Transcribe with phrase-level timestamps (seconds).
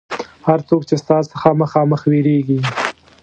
[0.47, 2.59] هر څوک چې ستا څخه مخامخ وېرېږي.